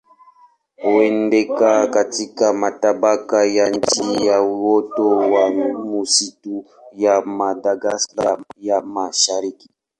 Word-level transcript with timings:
Huenda 0.77 1.87
katika 1.87 2.53
matabaka 2.53 3.45
ya 3.45 3.71
chini 3.79 4.25
ya 4.27 4.41
uoto 4.43 5.09
wa 5.17 5.49
misitu 5.85 6.65
ya 6.91 7.21
Madagaska 7.21 8.43
ya 8.57 8.81
Mashariki. 8.81 9.69